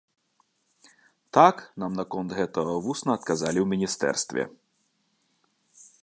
Так 1.37 1.55
нам 1.83 1.91
наконт 1.99 2.29
гэтага 2.39 2.73
вусна 2.85 3.11
адказалі 3.19 3.59
ў 3.65 3.73
міністэрстве. 3.73 4.47